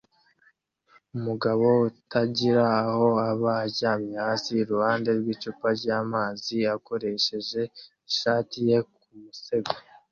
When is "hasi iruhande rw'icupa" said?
4.25-5.67